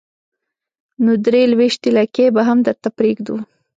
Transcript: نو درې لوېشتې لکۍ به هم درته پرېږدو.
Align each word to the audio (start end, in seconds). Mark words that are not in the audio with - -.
نو 1.03 1.11
درې 1.25 1.41
لوېشتې 1.51 1.89
لکۍ 1.97 2.25
به 2.35 2.41
هم 2.47 2.57
درته 2.67 2.87
پرېږدو. 2.97 3.35